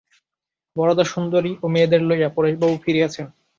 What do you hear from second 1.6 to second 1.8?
ও